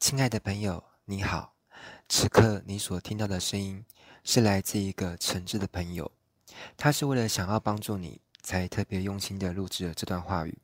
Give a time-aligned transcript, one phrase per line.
[0.00, 1.52] 亲爱的朋友，你好。
[2.08, 3.84] 此刻你所听到的声音
[4.24, 6.10] 是来自一个诚挚的朋友，
[6.74, 10.58] 他是为了想要帮助你，才特别用心的录制了这段话语。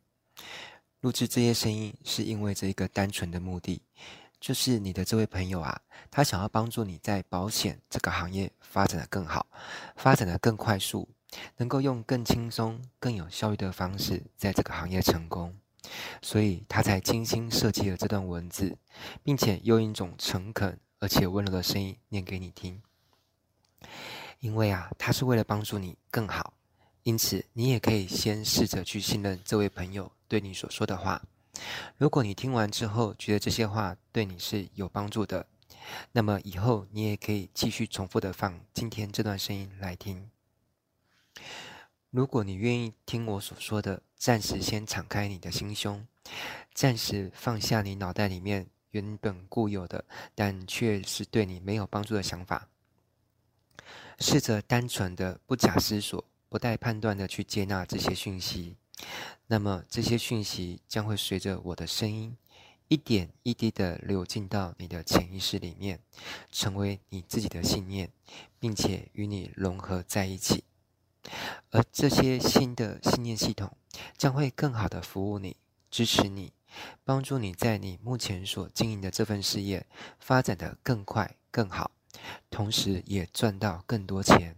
[1.01, 3.83] 录制这些声音是因为这一个单纯的目的，
[4.41, 9.47] 就是你的这位朋友啊，他想要帮助你在保险这个行业发展得更好，
[9.97, 11.07] 发展得更快速，
[11.59, 15.55] 能够用更轻松、更有效率的方式在这个行业成功。
[16.23, 18.77] 所以他才精心设计了这段文字，
[19.23, 22.83] 并且用一种诚恳而且温柔的声音念给你听。
[24.41, 26.53] 因为啊，他是为了帮助你更好，
[27.03, 31.23] 因此你也可以先试着去信任这位朋友对你所说的话。
[31.97, 35.47] 如果你听完之后觉得这些话对你是有帮助的，
[36.13, 40.31] 那么以后你也可以继续重复的放今天这段声音来听。
[42.17, 46.07] 如果你愿意听我所说的，暂时先敞开你的心胸，
[46.73, 50.03] 暂时放下你脑袋里面原本固有的，
[50.35, 52.71] 但却是对你没有帮助的想法，
[54.19, 58.77] 试着单纯的、不假思索、不带判断的去接纳这些讯息，
[59.49, 62.35] 那么这些讯息将会随着我的声音，
[62.89, 66.01] 一点一滴的流进到你的潜意识里面，
[66.51, 68.11] 成为你自己的信念，
[68.59, 70.65] 并且与你融合在一起。
[71.71, 73.77] 而这些新的信念系统
[74.17, 75.57] 将会更好的服务你、
[75.91, 76.53] 支持你、
[77.05, 79.87] 帮助你在你目前所经营的这份事业
[80.19, 81.91] 发展得更快、更好，
[82.51, 84.57] 同时也赚到更多钱。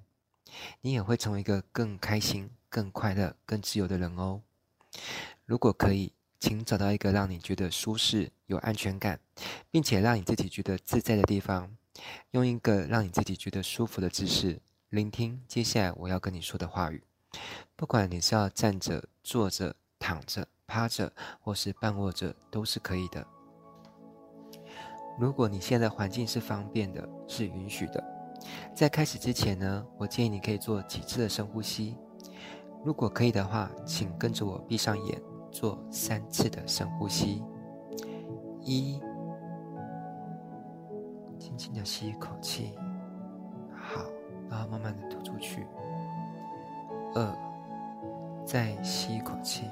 [0.80, 4.42] 你也会成为一个更开心、更快乐、更自由的人哦。
[5.44, 9.20] 如果可以，请找到一个让你觉得舒适、有安全感，
[9.70, 11.76] 并且让你自己觉得自在的地方，
[12.32, 14.60] 用一个让你自己觉得舒服的姿势。
[14.90, 17.04] 聆听接下来我要跟你说的话语，
[17.76, 23.26] 不管你是要站着、坐着、躺着、趴着，或是半卧着，都是可以的。
[25.20, 28.02] 如果你现在环境是方便的，是允许的，
[28.74, 31.94] 在开始之前呢，我建议你可以做几次的深呼吸。
[32.82, 37.44] 如果可以的话，请跟着我闭上眼，做三次的深呼吸。
[38.62, 38.98] 一，
[41.38, 42.72] 轻轻的吸一口气。
[44.50, 45.66] 然后慢慢的吐出去。
[47.14, 47.34] 二，
[48.44, 49.64] 再吸一口气，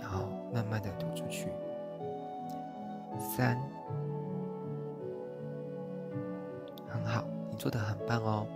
[0.00, 1.48] 然后慢慢的吐出去。
[3.18, 3.58] 三，
[6.88, 8.46] 很好，你做的很棒哦。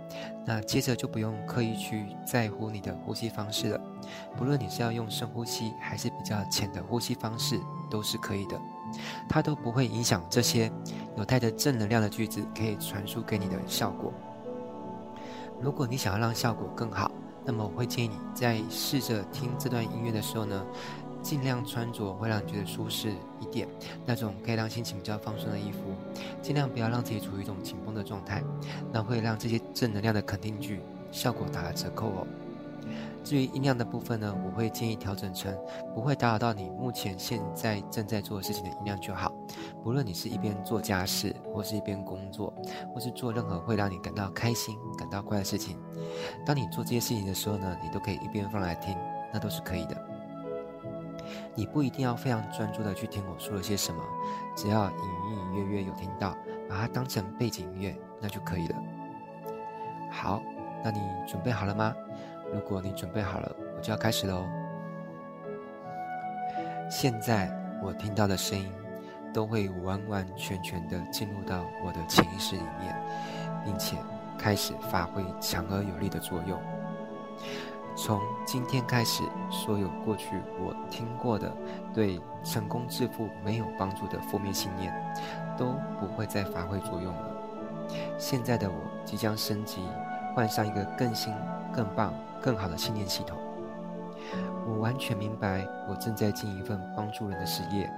[0.45, 3.81] 那接着就不用刻意去在乎你的呼吸方式了，
[4.37, 7.59] 不论你是要用深呼吸还是比较浅的呼吸方式，
[7.89, 8.59] 都是可以的。
[9.29, 10.71] 它都不会影响这些
[11.17, 14.13] 有带着正能量的句子可以传输给你的效果。
[15.63, 17.09] 如果你想要让效果更好，
[17.45, 20.61] 那么我会建议你在试着听这段音乐的时候呢，
[21.21, 23.65] 尽量穿着会让你觉得舒适一点，
[24.05, 25.79] 那种可以让心情比较放松的衣服，
[26.41, 28.43] 尽量不要让自己处于一种紧绷的状态，
[28.91, 30.81] 那会让这些正能量的肯定句
[31.13, 32.27] 效果打了折扣哦。
[33.23, 35.55] 至于音量的部分呢，我会建议调整成
[35.93, 39.31] 不会打扰到你目前现在正在做的事情的音量就好。
[39.83, 42.53] 不论你是一边做家事，或是一边工作，
[42.93, 45.77] 或是做任何会让你感到开心、感到快的事情，
[46.45, 48.97] 当你做这些事情的时候呢，你都可以一边放来听，
[49.33, 49.95] 那都是可以的。
[51.55, 54.01] 你不一定要非常专注的去听我说了些什么，
[54.55, 56.35] 只要隐隐约约有听到，
[56.69, 58.75] 把它当成背景音乐，那就可以了。
[60.11, 60.41] 好，
[60.83, 61.93] 那你准备好了吗？
[62.53, 64.45] 如果你准备好了，我就要开始喽。
[66.89, 68.71] 现在我听到的声音，
[69.33, 72.95] 都会完完全全的进入到我的潜意识里面，
[73.65, 73.97] 并且
[74.37, 76.59] 开始发挥强而有力的作用。
[77.95, 81.51] 从今天开始，所有过去我听过的
[81.93, 84.93] 对成功致富没有帮助的负面信念，
[85.57, 87.35] 都不会再发挥作用了。
[88.17, 89.81] 现在的我即将升级，
[90.35, 91.33] 换上一个更新、
[91.73, 92.13] 更棒。
[92.41, 93.37] 更好的信念系统，
[94.67, 97.89] 我完全明白，我正在尽一份帮助人的事业。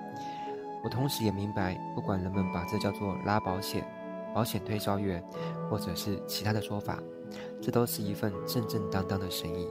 [0.83, 3.83] 我同时也明白，不管人们把这叫做拉保险、
[4.35, 5.23] 保险推销员，
[5.67, 6.99] 或者是其他的说法，
[7.59, 9.67] 这都是一份正正当当的生意。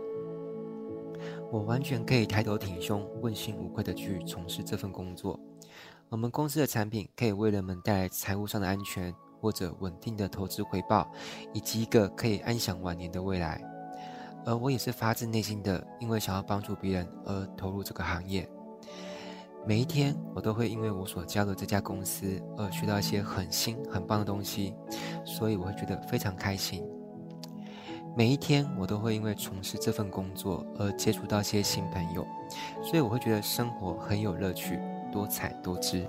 [1.52, 5.38] 我完全可以抬头挺胸、问心无愧地去从事这份工作。
[6.08, 11.08] 我们公司的产品可以为人们带来财务上的安全，或者稳定的投资回报，
[11.52, 13.62] 以及一个可以安享晚年的未来。
[14.44, 18.48] 而我也是发自内心的，因为想要帮助别人而投入这个行业。
[19.66, 24.74] 每一天，我都会因为我所加入这家公司而学到一些很新、很棒的东西，
[25.24, 26.84] 所以我会觉得非常开心。
[28.14, 32.26] 每一天，我都会因为从事这份工作而接触到一些新朋友，
[32.82, 34.78] 所以我会觉得生活很有乐趣、
[35.10, 36.06] 多彩多姿。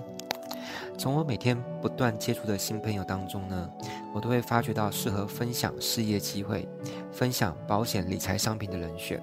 [0.98, 3.70] 从我每天不断接触的新朋友当中呢，
[4.14, 6.68] 我都会发掘到适合分享事业机会、
[7.16, 9.18] 分享保险理财商品的人选。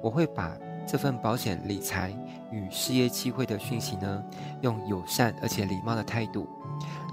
[0.00, 2.12] 我会把这份保险理财
[2.50, 4.24] 与事业机会的讯息呢，
[4.60, 6.48] 用友善而且礼貌的态度，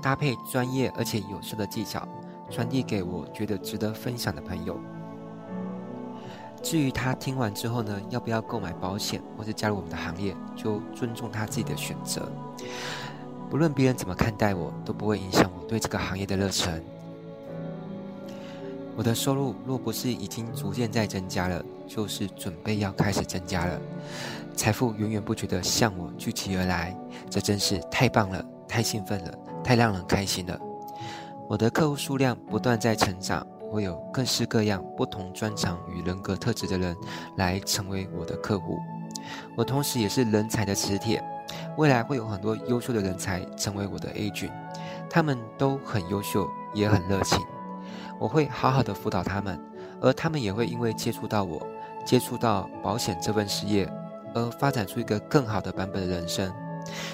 [0.01, 2.07] 搭配专业而且有效的技巧，
[2.49, 4.79] 传递给我觉得值得分享的朋友。
[6.63, 12.27] 至于他听完之后呢，要不要购买保险或者加入我们的行业，就尊重他自己的选择。
[13.47, 16.83] 不论别人怎么看待我，都不会影响我对这个行业的热忱。
[18.99, 23.79] 我的收入若不是已经逐渐在增加了，就是准备要开始增加了。
[24.57, 26.93] 财富源源不绝地向我聚集而来，
[27.29, 30.59] 这真是太棒了，太兴奋了，太让人开心了。
[31.47, 33.47] 我的客户数量不断在成长。
[33.71, 36.97] 会有各式各样不同专长与人格特质的人
[37.37, 38.79] 来成为我的客户。
[39.55, 41.23] 我同时也是人才的磁铁，
[41.77, 44.49] 未来会有很多优秀的人才成为我的 age
[45.07, 47.39] 他们都很优秀，也很热情。
[48.19, 49.59] 我会好好的辅导他们，
[50.01, 51.65] 而他们也会因为接触到我，
[52.05, 53.91] 接触到保险这份事业，
[54.35, 56.53] 而发展出一个更好的版本的人生。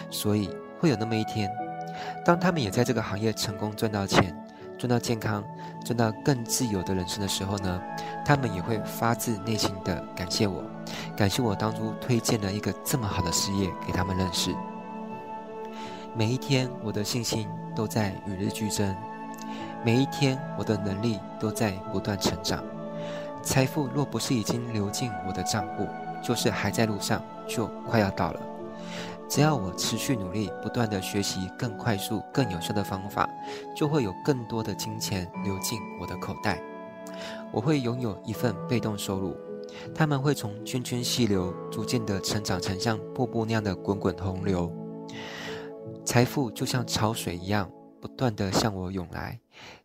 [0.09, 0.49] 所以
[0.79, 1.49] 会有那么一天，
[2.25, 4.35] 当他们也在这个行业成功赚到钱。
[4.77, 5.41] 赚到健康，
[5.85, 7.81] 赚到更自由的人生的时候呢，
[8.25, 10.61] 他们也会发自内心的感谢我，
[11.15, 14.53] 感谢我当初推荐了一个这么好的事业给他们认识。
[16.13, 18.93] 每一天，我的信心都在与日俱增；
[19.85, 22.63] 每一天，我的能力都在不断成长。
[23.43, 25.87] 财富若不是已经流进我的账户，
[26.23, 28.39] 就是还在路上，就快要到了。
[29.29, 33.29] 只要我持续努力，不断地学习更快速、更有效的方法，
[33.75, 36.59] 就会有更多的金钱流进我的口袋。
[37.51, 39.37] 我会拥有一份被动收入，
[39.93, 44.71] 他们会从涓涓细流逐渐地成长成像瀑布那样的滚滚洪流。
[46.03, 47.69] 财富就像潮水一样，
[48.05, 49.39] 不断地向我涌来。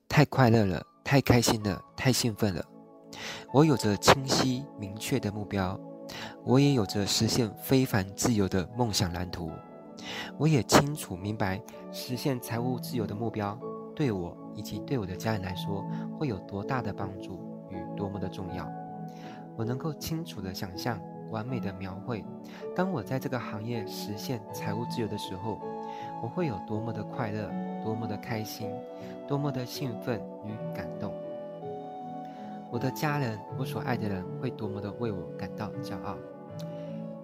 [0.07, 2.63] 太快乐了，太开心了，太兴奋了。
[3.51, 5.81] 我有着清晰明确的目标。
[6.45, 9.51] 我也有着实现非凡自由的梦想蓝图，
[10.37, 13.59] 我也清楚明白实现财务自由的目标
[13.97, 15.83] 对我以及对我的家人来说
[16.19, 17.41] 会有多大的帮助
[17.71, 18.71] 与多么的重要。
[19.57, 21.01] 我能够清楚地想象、
[21.31, 22.23] 完美的描绘，
[22.77, 25.59] 当我在这个行业实现财务自由的时候，
[26.23, 27.51] 我会有多么的快乐、
[27.83, 28.71] 多么的开心、
[29.27, 31.13] 多么的兴奋与感动。
[32.71, 36.17] 我的家人，我所爱的人，会多么的为我感到骄傲。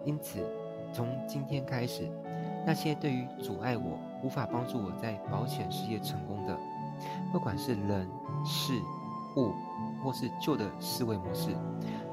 [0.04, 0.40] 因此，
[0.92, 2.10] 从今天开始，
[2.66, 6.56] 那些对于阻碍我、无法帮助我在保险事业成功的，
[7.32, 8.08] 不管是人、
[8.44, 8.80] 事、
[9.36, 9.52] 物，
[10.02, 11.50] 或是旧的思维模式，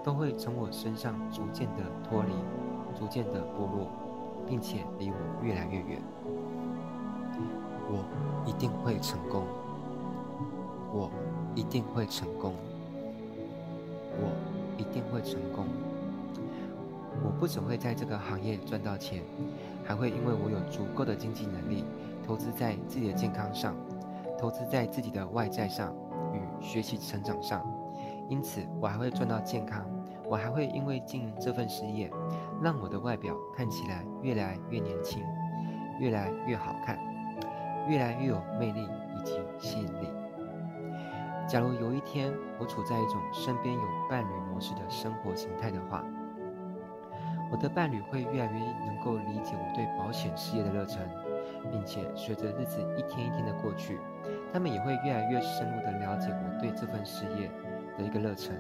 [0.04, 2.34] 都会从我身上逐渐的脱离，
[3.00, 3.88] 逐渐的剥落，
[4.48, 6.00] 并且离我越来越远。
[7.90, 8.04] 我
[8.46, 9.44] 一定会成功。
[10.92, 11.10] 我
[11.56, 12.54] 一定会成功。
[14.16, 14.32] 我
[14.78, 15.66] 一定会成功。
[17.24, 19.24] 我不只会在这个行业赚到钱，
[19.84, 21.86] 还会因为我有足够的经济能力，
[22.26, 23.76] 投资在自己的健康上，
[24.38, 25.94] 投资在自己的外在上
[26.34, 27.64] 与学习成长上。
[28.30, 29.86] 因此，我还会赚到健康。
[30.26, 32.10] 我还会因为经营这份事业，
[32.62, 35.22] 让我的外表看起来越来越年轻，
[36.00, 36.98] 越来越好看，
[37.88, 40.10] 越来越有魅力以及吸引力。
[41.48, 46.04] 假如有一天我处在一种身边有伴侣模式的生活形态的话，
[47.52, 51.08] 我的伴侣会越来越能够理解我对保险事业的热忱，
[51.70, 54.00] 并且随着日子一天一天的过去，
[54.54, 57.52] 他们也会越来越深入的了解我对这份事业
[57.98, 58.56] 的一个热忱，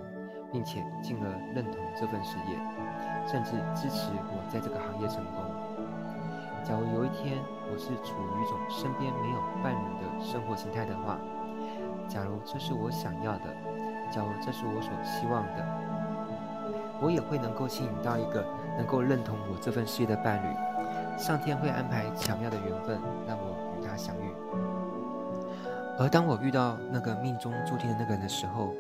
[0.51, 1.25] 并且进而
[1.55, 2.59] 认同这份事业，
[3.25, 5.41] 甚至支持我在这个行业成功。
[6.63, 7.39] 假如有一天
[7.73, 11.17] 我是处于一种身边没有伴侣的生活形态的话，
[12.07, 13.45] 假如这是我想要的，
[14.13, 15.65] 假如这是我所希望的，
[17.01, 18.45] 我也会能够吸引到一个
[18.77, 20.55] 能够认同我这份事业的伴侣。
[21.17, 24.31] 上天会安排巧妙的缘分，让我与他相遇。
[25.97, 28.71] 而当我遇到那个命中注定的那个人的时候，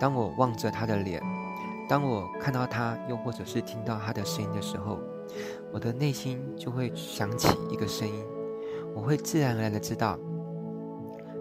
[0.00, 1.22] 当我望着他的脸，
[1.88, 4.98] 当我看到他，又或者是听到他的声音的时候，
[5.72, 8.24] 我的内心就会响起一个声音，
[8.94, 10.18] 我会自然而然的知道。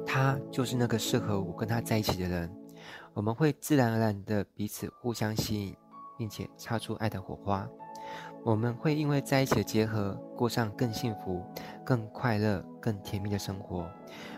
[0.05, 2.51] 他就是那个适合我跟他在一起的人，
[3.13, 5.75] 我们会自然而然的彼此互相吸引，
[6.17, 7.67] 并且擦出爱的火花。
[8.43, 11.41] 我们会因为在一起的结合，过上更幸福、
[11.85, 13.89] 更快乐、更甜蜜的生活。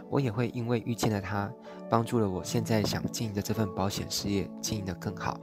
[0.10, 1.52] 我也会因为遇见了他，
[1.90, 5.40] 帮助了我现在想经营的这份保险事业经营得更好。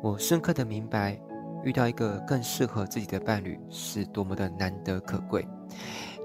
[0.00, 1.20] 我深刻的明白，
[1.62, 5.46] 遇到一个更适合自己的伴侣是多么的难得可贵。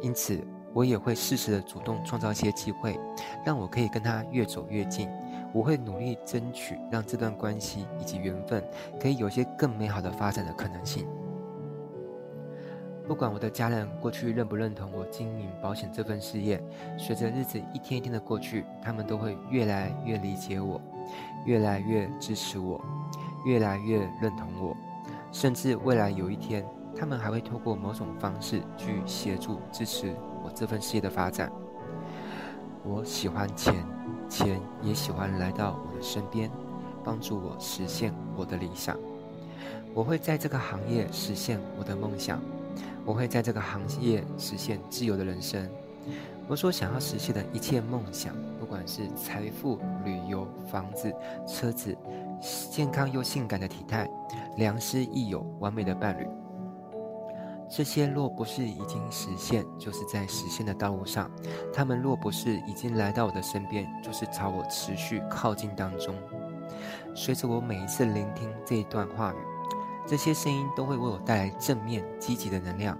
[0.01, 0.39] 因此，
[0.73, 2.99] 我也会适时的主动创造一些机会，
[3.45, 5.07] 让我可以跟他越走越近。
[5.53, 8.63] 我会努力争取，让这段关系以及缘分
[8.99, 11.05] 可以有些更美好的发展的可能性。
[13.05, 16.63] 不管我的家人过去认不认同我经营保险这份事业，
[16.97, 20.81] 随着日子一天一天的过去，他们都会越来越理解我，
[21.45, 22.79] 越来越支持我，
[23.45, 24.77] 越来越认同我，
[25.33, 31.51] 甚至未来有一天，他们还会透过某种方式去协助支持我这份事业的发展。
[32.83, 33.85] 我喜欢钱，
[34.29, 36.49] 钱也喜欢来到我的身边，
[37.03, 38.97] 帮助我实现我的理想。
[39.93, 42.39] 我会在这个行业实现我的梦想，
[43.05, 45.69] 我会在这个行业实现自由的人生。
[46.47, 51.13] 我所想要实现的一切梦想，不管是财富、旅游、房子、
[51.47, 51.95] 车子，
[52.71, 54.09] 健康又性感的体态，
[54.57, 56.27] 良师益友、完美的伴侣。
[57.73, 61.31] 这些若不是已经实现，就是在实现的道路上；
[61.73, 66.13] 他们若不是已经来到我的身边，就是朝我持续靠近当中。
[67.15, 69.37] 随着我每一次聆听这一段话语，
[70.05, 72.97] 这些声音都会为我带来正面积极的能量，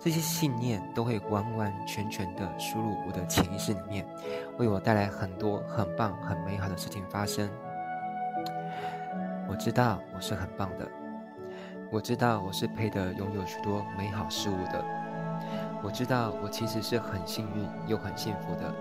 [0.00, 4.04] 这些信念都会完完全全的输入我的潜意识里面，
[4.58, 7.48] 为我带来很多很棒、很美好的事情发生。
[9.48, 11.01] 我知道我是很棒的。
[11.92, 14.82] 我知道我是配得拥有许多美好事物的。
[15.82, 18.74] 我知道我其实是很幸运又很幸福的。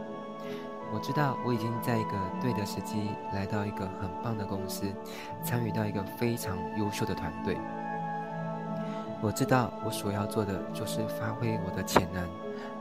[0.94, 4.86] 我知道我已经在一个对的时机来到一个很棒的公司，
[5.44, 7.58] 参与到一个非常优秀的团队。
[9.22, 12.26] 我知道我所要做的就是发挥我的潜能，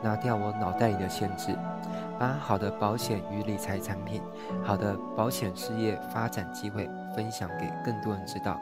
[0.01, 1.59] 拿掉我脑袋里的限制，
[2.21, 4.23] 把好的保险与理财产品、
[4.63, 8.61] 好的保险事业发展机会分享给更多人知道。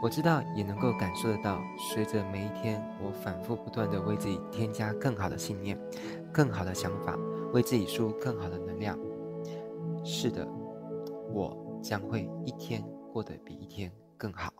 [0.00, 5.76] 我知道，也能够感受得到，随着每一天，我反复不断的为自己添加更好的信念、
[6.32, 7.18] 更好的想法，
[7.52, 8.96] 为自己输入更好的能量。
[10.04, 10.46] 是的，
[11.32, 14.52] 我将会一天过得比一天更好。